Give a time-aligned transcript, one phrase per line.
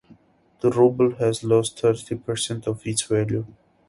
[0.61, 3.45] The Ruble has lost thirty percent of its value.